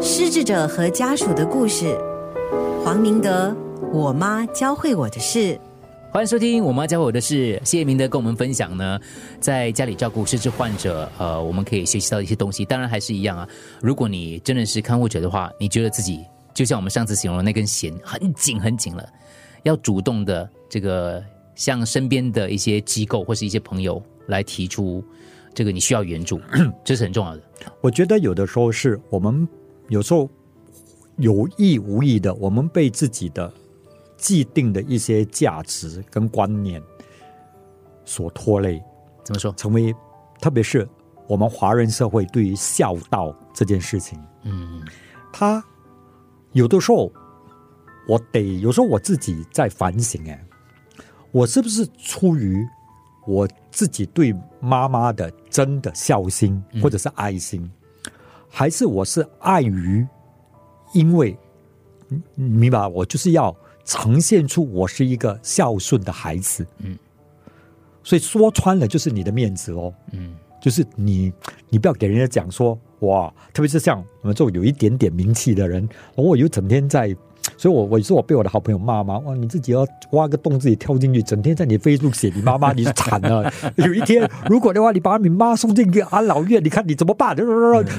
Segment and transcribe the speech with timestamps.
[0.00, 1.98] 失智者和家属的故事，
[2.84, 3.54] 黄明德，
[3.92, 5.58] 我妈教会我的事。
[6.12, 8.98] 欢迎收听《我妈教我的事》，谢谢明德跟我们分享呢，
[9.40, 12.64] 在家里照顾失智患者，呃，我们可以学习到一些东西。
[12.64, 13.48] 当然还是一样啊，
[13.82, 16.24] 如果你真的是看护者的话，你觉得自己
[16.54, 19.04] 就像我们上次形容的那根弦很紧很紧了，
[19.64, 21.22] 要主动的这个
[21.56, 25.04] 向身边的一些机构或是一些朋友来提出
[25.52, 26.40] 这个你需要援助，
[26.84, 27.42] 这是很重要的。
[27.80, 29.46] 我觉得有的时候是我们
[29.88, 30.28] 有时候
[31.16, 33.52] 有意无意的，我们被自己的
[34.16, 36.82] 既定的一些价值跟观念
[38.04, 38.82] 所拖累，
[39.24, 39.52] 怎么说？
[39.54, 39.94] 成为
[40.40, 40.88] 特别是
[41.26, 44.82] 我们华人社会对于孝道这件事情，嗯。
[45.32, 45.62] 他
[46.52, 47.12] 有的时候
[48.08, 50.44] 我得有时候我自己在反省，哎，
[51.32, 52.66] 我是不是出于
[53.26, 57.70] 我自己对妈妈的真的孝心或者是爱心，
[58.48, 60.06] 还是我是碍于
[60.94, 61.36] 因为
[62.34, 63.54] 明白，我就是要
[63.84, 66.98] 呈现出我是一个孝顺的孩子，嗯，
[68.02, 70.34] 所以说穿了就是你的面子哦，嗯。
[70.60, 71.32] 就是你，
[71.68, 77.16] 你不要给人家讲说哇，特别是像我们这种有一点点名气的人，我又整天在，
[77.56, 83.52] 所以我我是我被我的好朋友骂嘛，哇，你自己要挖个洞自己跳进去，整天在你 Facebook 写你妈妈，你是惨了。
[83.76, 87.36] 有一天如果的话，你把你妈送进个安老院，你看你怎么办？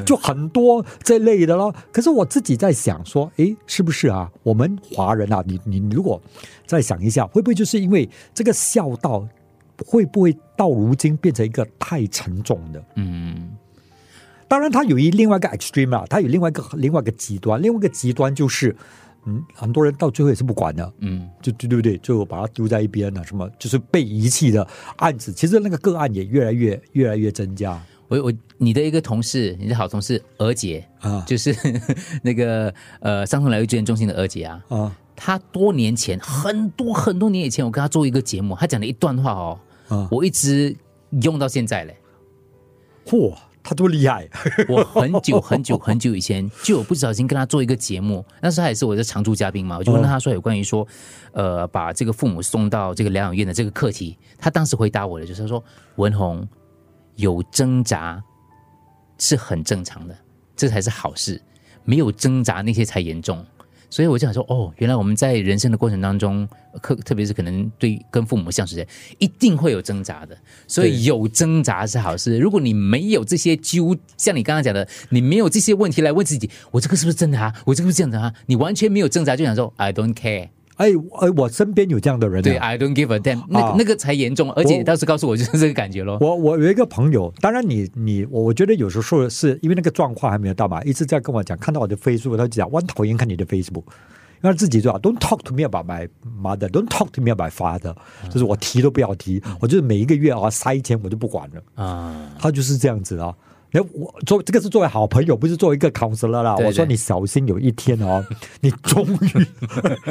[0.05, 1.73] 就很多这类的咯。
[1.91, 4.29] 可是我自己在想说，诶，是不是啊？
[4.43, 6.21] 我们华人啊，你你你如果
[6.65, 9.27] 再想一下，会不会就是因为这个孝道？
[9.85, 12.83] 会不会到如今变成一个太沉重的？
[12.95, 13.51] 嗯
[14.49, 18.75] 当然，它有一另外一个 extreme 啊，它有另外一个另外一个极端，另外一个极端就是，
[19.25, 21.29] 嗯，很多人到最后也是不管的，嗯。
[21.41, 21.97] 就就对不对？
[21.99, 23.49] 就把它丢在一边了，什么？
[23.59, 24.65] 就是被遗弃的
[24.97, 27.81] 案子，其实那个个案也越来越越来越增加。
[28.07, 31.23] 我我你的一个同事，你的好同事娥姐，啊。
[31.27, 31.55] 就是
[32.23, 34.97] 那个呃伤痛疗愈支援中心的娥姐啊，啊。
[35.15, 40.07] 她多年前很多很多年以前，我跟她做一个节目，她讲了一段话哦，啊！
[40.09, 40.75] 我一直
[41.21, 41.95] 用到现在嘞。
[43.05, 43.35] 嚯，
[43.69, 44.27] 他多厉害！
[44.67, 50.87] 我很久 很久很久以前就有不小心跟他做一个节目，那时候他也是我的常驻嘉宾嘛，我就问他说有关于说，
[51.33, 55.63] 呃，把这个父母送到这个疗养院的这个课题，他当时回答我的就是说，
[55.97, 56.47] 文红
[57.15, 58.19] 有挣扎
[59.19, 60.17] 是很正常的，
[60.55, 61.39] 这才是好事，
[61.83, 63.45] 没有挣扎那些才严重。
[63.89, 66.47] 所以我就想说，哦，原来我们在人生的过程当中，
[66.81, 70.37] 特特别是可能对跟父母相处间，一定会有挣扎的。
[70.67, 72.37] 所以有挣扎是好事。
[72.37, 77.53] 如果你没有这些纠，像你刚刚讲的，你没有这些问题来问自己，我这个是不是真的啊？
[77.65, 78.31] 我这个是这样的啊？
[78.45, 80.49] 你完全没有挣扎，就想说 I don't care，
[80.79, 80.87] 哎
[81.19, 84.49] 哎，我身边有这样的人、啊，对，I don't give a damn，那、啊那个才严重。
[84.53, 86.17] 而且你当时告诉我 就是这个感觉咯。
[86.21, 93.83] 我我有一个朋友，当然你你我我觉得有时候是因为那个状况还没有到嘛，一直在跟我讲，看到我的 Facebook，他就讲我很讨厌看你的 Facebook，
[94.41, 96.07] 因为他自己说 Don't talk to me about my
[96.41, 97.95] mother，Don't talk to me about my father，
[98.29, 103.35] 就是我提都不要提，我就是每一个月啊塞钱我就不管了，啊，他就是这样子啊。
[103.71, 106.55] 那我做这个是作为好朋友，不是作为一个 counselor 啦。
[106.55, 108.25] 对对我说你小心，有一天哦，
[108.61, 109.45] 你终于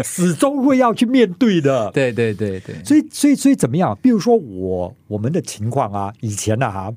[0.05, 1.91] 始终会要去面对的。
[1.93, 3.99] 对对对对，所以，所以，所以怎么样？
[4.01, 6.95] 比如说我我们的情况啊，以前呢、哈，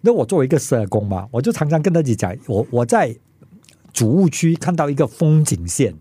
[0.00, 3.14] 那我作为一个社工嘛，我就常常跟大家讲，我我在
[3.92, 5.94] 主务区看到一个风景线，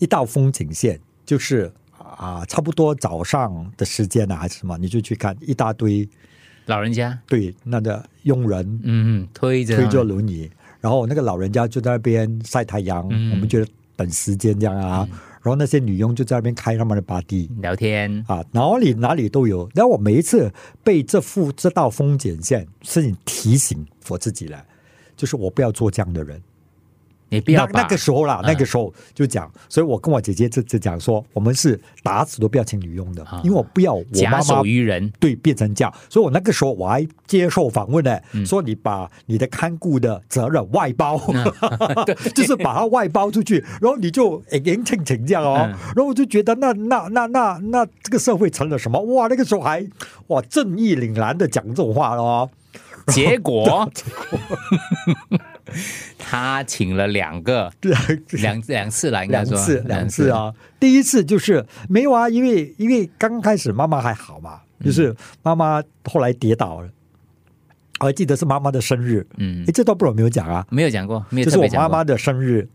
[0.00, 6.08] 一道风景线，就是啊，差不多早上的时间啊，还是什么，你就去看一大堆
[6.66, 10.50] 老人家，对那个佣人嗯，推着推着轮椅，
[10.80, 15.06] 然后那个老人家就在那边晒太阳，嗯我们觉得等时间这样啊，
[15.42, 17.48] 然后那些女佣就在那边开他们的 body。
[17.60, 19.68] 聊天，啊，哪里哪里都有。
[19.74, 24.64] 然后我每一次被这幅这道风景线是你提醒我自己了，
[25.16, 26.40] 就是我不要做这样的人。
[27.30, 35.94] 你不要把那那个时候啦，嗯那个时候就讲，所以我跟我姐姐就就讲说，我们是打死都不要请女佣的，啊因为我不要我妈妈假手于人，对变成这样。
[36.08, 41.18] 所以我那个时候我还接受访问呢，嗯说你把你的看顾的责任外包，
[42.34, 45.56] 就是把它外包出去，然后你就哎言情情这样哦。
[45.60, 49.00] 嗯然后我就觉得那那那那那这个社会成了什么？
[49.00, 49.86] 哇，那个时候还
[50.28, 52.50] 哇正义凛然的讲这种话了哦。
[53.08, 53.90] 结果？
[56.18, 57.70] 他请了两个，
[58.32, 59.54] 两两次来，应该说。
[59.54, 64.86] 两次两次，啊，第一次就是没有啊，因为因为刚开始妈妈还好嘛，嗯。
[64.86, 66.88] 就是妈妈后来跌倒了，
[68.00, 69.64] 我还记得是妈妈的生日，嗯。
[69.66, 70.66] 诶，，这段不知道有没有讲啊？
[70.70, 72.68] 没有讲过，没有就是我妈妈的生日，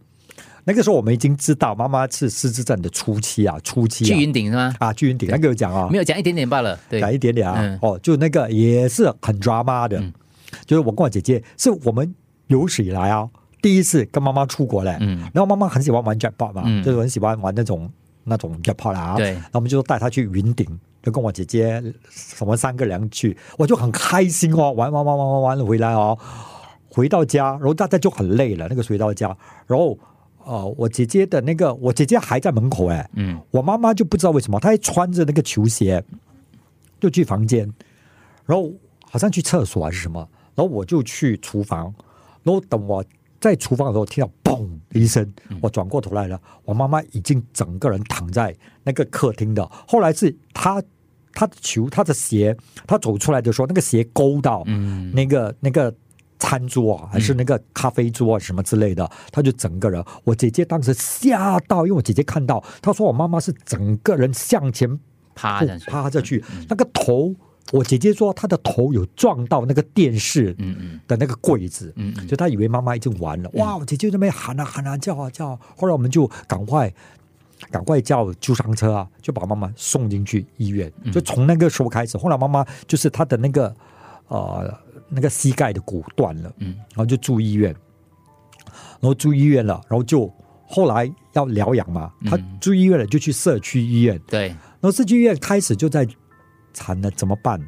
[0.67, 4.73] 那个时候我们已经知道妈妈是失智症的初期啊，初期去啊云顶是吗？
[4.79, 7.79] 啊，去云顶那个有讲啊，没有讲一点点罢了，对，讲一点点啊，嗯。
[7.81, 10.12] 哦，就那个也是很 drama 的，嗯。
[10.65, 12.15] 就是我跟我姐姐是我们
[12.47, 13.29] 有史以来啊
[13.62, 15.19] 第一次跟妈妈出国嘞，嗯。
[15.33, 16.83] 然后妈妈很喜欢玩 jackpot 嘛，嗯。
[16.83, 17.88] 就是很喜欢玩那种
[18.23, 19.33] 那种 jackpot 啦，对。
[19.33, 20.67] 然后我们就带她去云顶，
[21.03, 21.83] 就跟我姐姐
[22.39, 26.17] 我们三个人去，我就很开心哦，玩玩玩玩玩玩回来哦，
[26.89, 29.27] 回到家，然后大家就很累了，那个回到家，
[29.67, 29.95] 然后
[30.45, 36.03] 呃，我姐姐的那个，我姐姐还在门口哎，嗯我妈妈就不知道为什么，她还穿着那个球鞋
[37.00, 37.69] 就去房间，
[38.45, 38.71] 然后
[39.09, 40.19] 好像去厕所还是什么，
[40.53, 41.94] 然后我就去厨房，
[42.44, 43.03] 然后等我
[43.42, 50.81] 在厨房的时候听到嘣的一声，我转过头来了，我妈妈已经整个人躺在那个客厅的，后来是她。
[51.38, 52.56] 她的球，她的鞋，
[52.88, 55.94] 她走出来的时候，那个鞋勾到嗯那个、那个
[56.38, 65.00] 餐桌啊，还是那个咖啡桌啊什么之类的，他就整个人，我姐姐当时吓到，因为我姐姐看到，她说我妈妈是整个人向前
[65.34, 67.34] 趴趴下去，那个头，
[67.72, 71.00] 我姐姐说她的头有撞到那个电视嗯嗯。
[71.08, 72.28] 的那个柜子，嗯嗯。
[72.28, 73.78] 就她以为妈妈已经完了，哇！
[73.78, 75.50] 我姐姐在那边喊啊喊啊叫啊叫。
[75.50, 76.94] 啊，后来我们就赶快
[77.72, 80.92] 赶快叫救伤车啊，就把妈妈送进去医院。
[81.04, 81.12] 嗯。
[81.12, 83.76] 就从那个时候开始，后来妈妈就是她的那个
[84.28, 84.74] 呃
[85.10, 87.74] 那个膝盖的骨断了，嗯然后就住医院，
[89.00, 90.31] 然后住医院了，然后就
[90.68, 96.07] 后来要疗养嘛，她嗯住医院了就去社区医院，对，然后社区医院开始就在
[96.74, 97.60] 惨了，怎么办？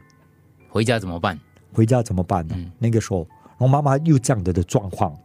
[0.69, 1.39] 回家怎么办？
[1.73, 2.55] 回家怎么办呢？
[2.57, 5.15] 嗯那个时候，然后妈妈又这样的的状况，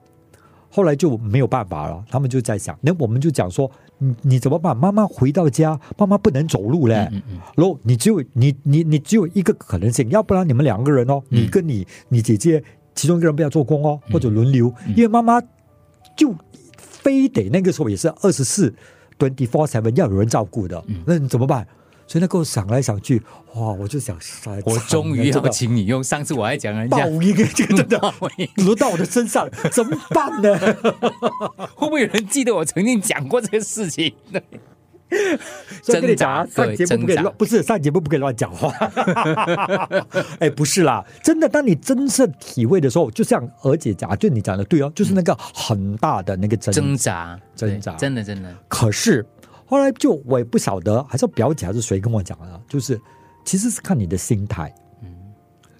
[0.74, 2.02] 后来就没有办法了。
[2.10, 4.74] 他们就在想，那我们就讲说，你你怎么办？
[4.74, 7.06] 妈妈回到家，妈妈不能走路嘞。
[7.12, 12.64] 嗯嗯然后你只有你你你只有一个可能性，要不然你们两个人哦，嗯你跟你你姐姐
[12.94, 15.38] 其中一个人不要做工哦，嗯或者轮流，因为妈妈
[16.16, 16.34] 就
[16.78, 18.74] 非得那个时候也是二十四
[19.18, 21.68] twenty four seven 要有人照顾的，嗯那你怎么办？
[22.06, 23.22] 所以那个想来想去，
[23.54, 24.16] 哇，我就想，
[24.64, 28.14] 我终于要请你用上次我还讲人报家应，这个真的
[28.64, 30.58] 轮到我的身上，怎么办呢？
[31.74, 34.12] 会不会有人记得我曾经讲过这个事情？
[35.82, 38.72] 所以跟你上节目不可以乱，不是上节目不可以乱讲话。
[40.38, 47.92] 哎，不是啦，真的，当你真正体会的时候，就像娥姐讲，就你讲的对哦，就是那个很大的那个挣挣扎，挣扎。
[47.92, 49.22] 对真的真的，可是
[49.72, 53.00] 后来就我也不晓得，还是表姐还是谁跟我讲的，就是
[53.42, 54.70] 其实是看你的心态，
[55.02, 55.08] 嗯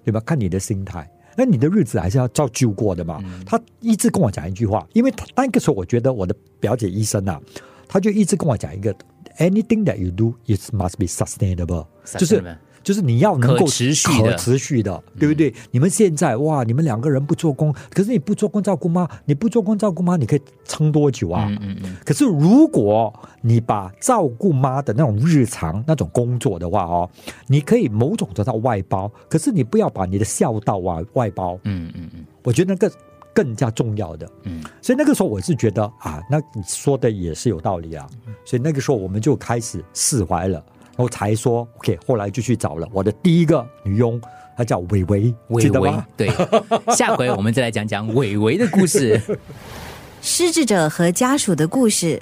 [0.03, 0.19] 对吧？
[0.25, 1.07] 看你的心态。
[1.37, 3.19] 那你的日子还是要照旧过的嘛。
[3.23, 7.39] 嗯他一直跟我讲一句话，因为他那个时候我觉得我的表姐医生啊，
[7.87, 8.91] 他就一直跟我讲一个
[9.37, 11.85] ，anything that you do is must be sustainable，
[12.17, 12.43] 就是
[12.83, 15.53] 就是你要能够可持续的可持续的，对不对？
[15.71, 21.47] 你们现在哇，你们两个人不做工，可是你不做工照顾妈，你不做工照顾妈，你可以撑多久啊？
[21.49, 27.09] 嗯嗯嗯，可是如果你把照顾妈的那种日常那种工作的话哦，
[27.47, 32.93] 你可以某种程度外包，可是你不要把你的孝道啊外包，嗯嗯嗯我觉得那个
[33.33, 34.29] 更加重要的。
[34.43, 38.05] 嗯，所以那个时候我是觉得啊，那你说的也是有道理啊。
[38.45, 40.63] 所以那个时候我们就开始释怀了，
[40.95, 44.21] 然后才说 OK，后来就去找了我的第一个女佣，
[44.55, 46.05] 她叫伟伟，伟伟记得吗？
[46.15, 46.29] 对，
[46.95, 49.21] 下回我们再来讲讲伟伟的故事。
[50.21, 52.21] 失智者和家属的故事。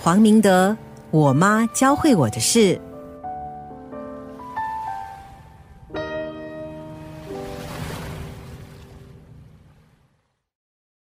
[0.00, 0.76] 黄明德，
[1.10, 2.80] 我妈教会我的事。